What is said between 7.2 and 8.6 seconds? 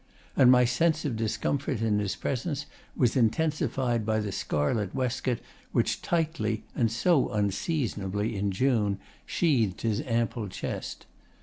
unseasonably in